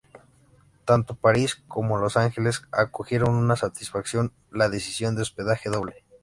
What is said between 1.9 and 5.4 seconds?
Los Ángeles acogieron con satisfacción la decisión de